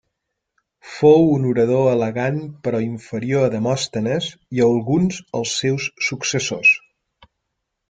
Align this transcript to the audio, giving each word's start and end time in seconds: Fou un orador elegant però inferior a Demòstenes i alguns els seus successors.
Fou 0.93 1.27
un 1.33 1.43
orador 1.49 1.89
elegant 1.91 2.39
però 2.69 2.79
inferior 2.87 3.45
a 3.49 3.51
Demòstenes 3.57 4.31
i 4.59 4.65
alguns 4.71 5.23
els 5.43 5.55
seus 5.61 5.89
successors. 6.09 6.75